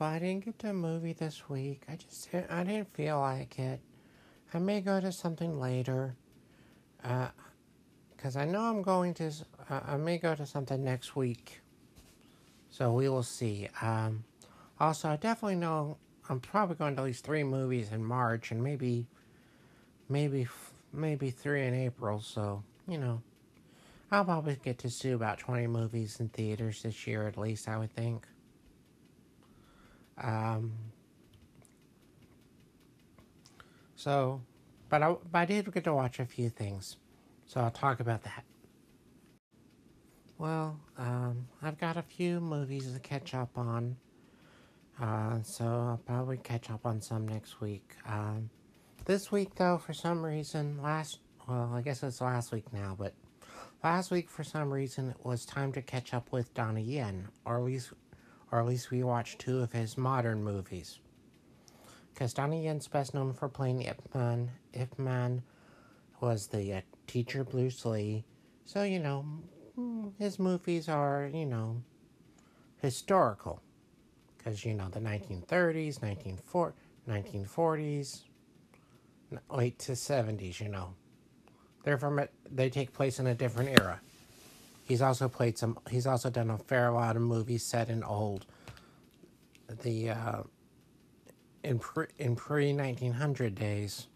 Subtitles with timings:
[0.00, 1.82] but I didn't get to a movie this week.
[1.86, 3.80] I just didn't, I didn't feel like it.
[4.54, 6.16] I may go to something later.
[7.04, 7.28] Uh,
[8.16, 9.30] cause I know I'm going to.
[9.68, 11.60] Uh, I may go to something next week.
[12.70, 13.68] So we will see.
[13.82, 14.24] Um,
[14.80, 15.98] also, I definitely know
[16.30, 19.06] I'm probably going to at least three movies in March, and maybe,
[20.08, 20.48] maybe,
[20.94, 22.22] maybe three in April.
[22.22, 23.20] So you know,
[24.10, 27.68] I'll probably get to see about 20 movies in theaters this year at least.
[27.68, 28.26] I would think.
[30.20, 30.72] Um,
[33.94, 34.40] so,
[34.88, 36.96] but I, but I did get to watch a few things,
[37.46, 38.44] so I'll talk about that.
[40.38, 43.96] Well, um, I've got a few movies to catch up on,
[45.00, 47.94] uh, so I'll probably catch up on some next week.
[48.06, 48.48] Um,
[49.04, 51.18] this week, though, for some reason, last
[51.50, 53.12] well, I guess it's last week now, but
[53.82, 57.58] last week for some reason it was time to catch up with Donnie Yen, or
[57.58, 57.92] at least
[58.50, 60.98] or at least we watched two of his modern movies.
[62.34, 64.50] Donnie best known for playing Ip Man.
[64.74, 65.42] Ip Man
[66.20, 68.24] was the uh, teacher Bruce Lee.
[68.64, 69.24] So, you know,
[70.18, 71.82] his movies are, you know,
[72.82, 73.62] historical.
[74.36, 76.00] Because, you know, the 1930s,
[77.08, 78.22] 1940s,
[79.50, 80.94] late to 70s, you know.
[81.84, 84.00] They're from, a, they take place in a different era.
[84.90, 85.78] He's also played some.
[85.88, 88.44] He's also done a fair lot of movies set in old,
[89.84, 90.42] the uh,
[91.62, 94.08] in pre in pre nineteen hundred days.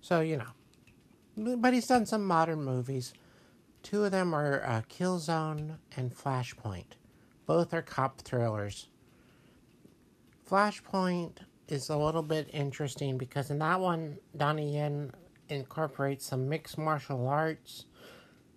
[0.00, 3.14] So you know, but he's done some modern movies.
[3.84, 6.96] Two of them are uh, Killzone and Flashpoint.
[7.46, 8.88] Both are cop thrillers.
[10.50, 11.36] Flashpoint
[11.68, 15.12] is a little bit interesting because in that one, Donnie Yen
[15.48, 17.84] incorporates some mixed martial arts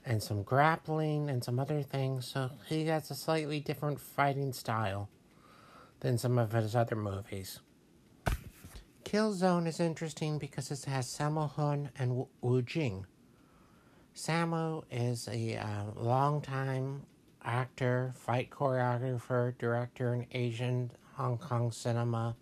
[0.05, 2.27] and some grappling and some other things.
[2.27, 5.09] So he has a slightly different fighting style
[5.99, 7.59] than some of his other movies.
[9.03, 13.05] Killzone is interesting because it has Sammo Hung and Wu Jing.
[14.15, 17.03] Sammo is a uh, long-time
[17.43, 22.35] actor, fight choreographer, director in Asian Hong Kong cinema.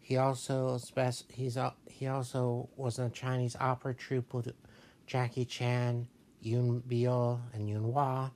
[0.00, 0.78] He also
[1.28, 1.56] he's
[1.86, 4.52] he also was in a Chinese opera troupe with
[5.06, 6.08] Jackie Chan
[6.40, 8.30] Yuen Biao and Yuen Wah,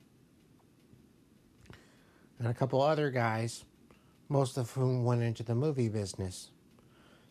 [2.39, 3.65] and a couple other guys,
[4.29, 6.51] most of whom went into the movie business.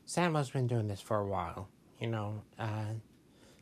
[0.07, 1.69] Sammo's been doing this for a while.
[1.99, 2.95] You know, uh,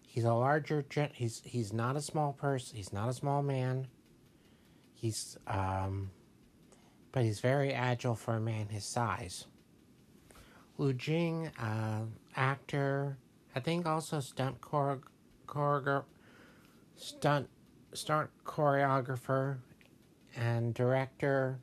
[0.07, 0.85] he's a larger.
[1.13, 2.77] He's he's not a small person.
[2.77, 3.87] He's not a small man.
[4.95, 6.11] He's um,
[7.13, 9.47] but he's very agile for a man his size.
[10.79, 12.03] Wu Jing, uh,
[12.35, 13.19] actor,
[13.55, 16.05] I think also stunt choreographer
[16.97, 17.49] stunt
[17.93, 19.59] stunt choreographer
[20.37, 21.59] and director.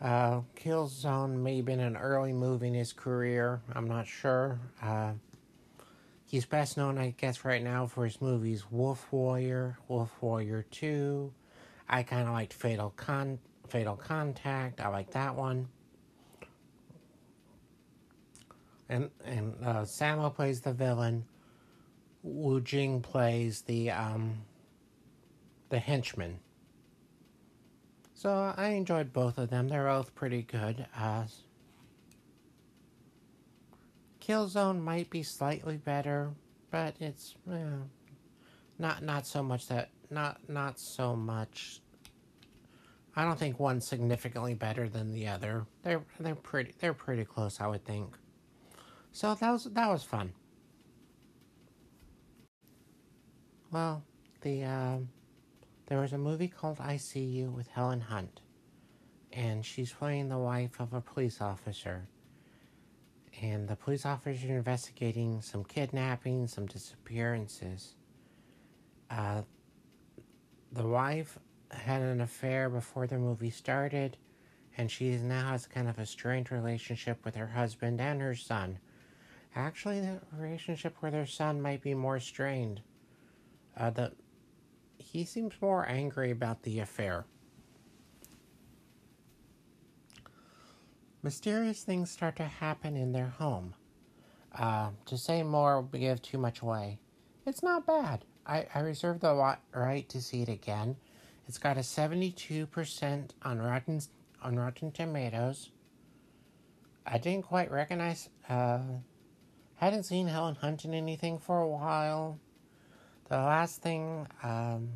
[0.00, 3.60] Uh, Killzone may have been an early move in his career.
[3.74, 4.60] I'm not sure.
[4.80, 5.12] Uh,
[6.26, 11.32] he's best known, I guess, right now for his movies Wolf Warrior, Wolf Warrior 2.
[11.88, 13.38] I kind of liked Fatal Con
[13.68, 14.80] Fatal Contact.
[14.80, 15.68] I like that one.
[18.88, 21.24] And and uh, Sammo plays the villain.
[22.28, 24.42] Wu Jing plays the um,
[25.68, 26.38] the henchman.
[28.14, 29.68] So I enjoyed both of them.
[29.68, 30.86] They're both pretty good.
[30.98, 31.24] Uh,
[34.20, 36.32] Killzone might be slightly better,
[36.70, 37.56] but it's eh,
[38.78, 41.80] not not so much that not not so much.
[43.16, 45.66] I don't think one's significantly better than the other.
[45.82, 48.16] They're they're pretty they're pretty close, I would think.
[49.12, 50.32] So that was that was fun.
[53.70, 54.02] Well,
[54.40, 55.10] the um,
[55.86, 58.40] there was a movie called I See You with Helen Hunt,
[59.30, 62.08] and she's playing the wife of a police officer.
[63.42, 67.94] And the police officer is investigating some kidnapping, some disappearances.
[69.10, 69.42] Uh,
[70.72, 71.38] the wife
[71.70, 74.16] had an affair before the movie started,
[74.78, 78.78] and she now has kind of a strained relationship with her husband and her son.
[79.54, 82.80] Actually, the relationship with her son might be more strained
[83.78, 84.12] uh, the
[84.98, 87.24] he seems more angry about the affair.
[91.22, 93.74] Mysterious things start to happen in their home.
[94.56, 96.98] Uh, to say more would give too much away.
[97.46, 98.24] It's not bad.
[98.46, 100.96] I, I reserve the right to see it again.
[101.46, 104.00] It's got a 72% on Rotten,
[104.42, 105.70] on Rotten Tomatoes.
[107.06, 108.80] I didn't quite recognize, uh,
[109.76, 112.38] hadn't seen Helen Hunt in anything for a while.
[113.28, 114.88] The last thing, um,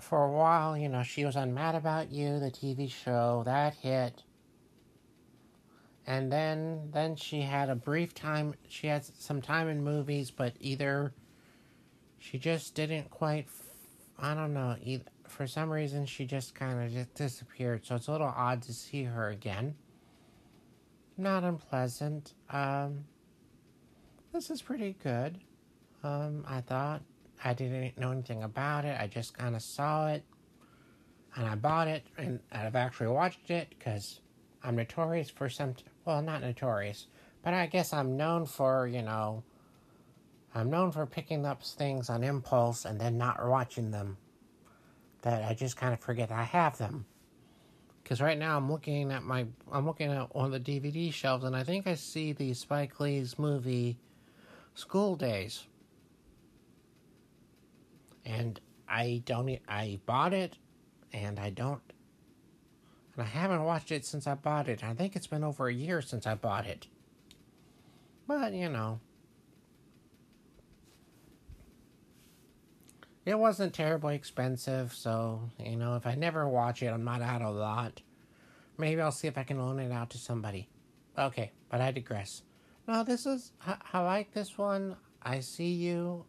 [0.00, 3.74] for a while, you know, she was on Mad About You, the TV show, that
[3.74, 4.22] hit.
[6.06, 10.54] And then then she had a brief time she had some time in movies, but
[10.60, 11.12] either
[12.18, 13.48] she just didn't quite
[14.16, 17.84] I don't know, either, for some reason she just kind of just disappeared.
[17.84, 19.74] So it's a little odd to see her again.
[21.16, 22.34] Not unpleasant.
[22.50, 23.06] Um
[24.32, 25.40] this is pretty good.
[26.06, 27.02] Um I thought
[27.44, 28.96] I didn't know anything about it.
[29.00, 30.24] I just kind of saw it
[31.34, 34.20] and I bought it and I've actually watched it because
[34.62, 35.74] I'm notorious for some,
[36.04, 37.06] well, not notorious,
[37.42, 39.42] but I guess I'm known for, you know,
[40.54, 44.16] I'm known for picking up things on impulse and then not watching them.
[45.22, 47.04] That I just kind of forget I have them.
[48.02, 51.56] Because right now I'm looking at my, I'm looking at of the DVD shelves and
[51.56, 53.98] I think I see the Spike Lee's movie
[54.74, 55.66] School Daze
[58.26, 59.58] and I don't.
[59.68, 60.58] I bought it,
[61.12, 61.80] and I don't.
[63.14, 64.84] And I haven't watched it since I bought it.
[64.84, 66.88] I think it's been over a year since I bought it.
[68.26, 69.00] But you know,
[73.24, 77.42] it wasn't terribly expensive, so you know, if I never watch it, I'm not out
[77.42, 78.02] a lot.
[78.76, 80.68] Maybe I'll see if I can loan it out to somebody.
[81.16, 82.42] Okay, but I digress.
[82.88, 84.96] No, this is I, I like this one.
[85.22, 86.24] I see you.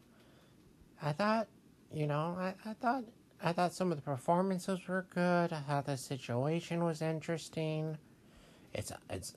[1.02, 1.48] I thought
[1.94, 3.04] you know, I, I thought
[3.42, 5.54] I thought some of the performances were good.
[5.54, 7.98] I thought the situation was interesting.
[8.74, 9.36] It's it's,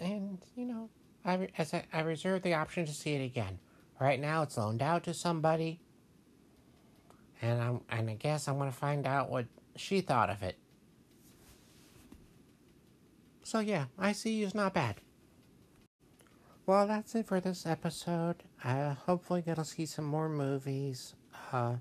[0.00, 0.88] and you know,
[1.24, 3.58] I as I, I reserve the option to see it again.
[4.00, 5.80] Right now, it's loaned out to somebody,
[7.42, 9.46] and I'm and I guess I'm gonna find out what
[9.76, 10.56] she thought of it.
[13.42, 14.96] So yeah, I see you's not bad.
[16.66, 18.42] Well, that's it for this episode.
[18.62, 21.14] Uh, hopefully, to see some more movies.
[21.52, 21.76] Uh,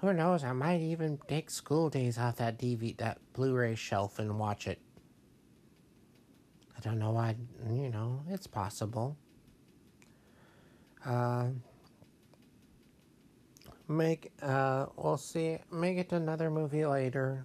[0.00, 0.44] who knows?
[0.44, 4.80] I might even take School Daze off that DVD, that Blu-ray shelf, and watch it.
[6.76, 7.36] I don't know why.
[7.68, 9.16] You know, it's possible.
[11.04, 11.48] Uh,
[13.88, 15.58] make uh, we'll see.
[15.70, 17.44] Make it another movie later.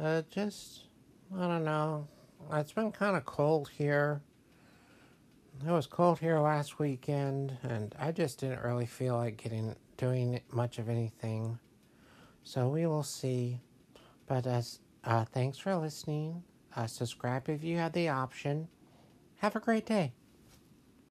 [0.00, 0.84] Uh, just
[1.36, 2.08] I don't know.
[2.52, 4.20] It's been kind of cold here.
[5.66, 10.40] It was cold here last weekend, and I just didn't really feel like getting doing
[10.52, 11.58] much of anything.
[12.42, 13.60] So we will see.
[14.26, 16.42] But as uh, thanks for listening.
[16.76, 18.68] Uh, subscribe if you have the option.
[19.36, 20.12] Have a great day.